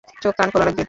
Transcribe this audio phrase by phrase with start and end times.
[0.21, 0.79] চোখ-কান খোলা রাখবে।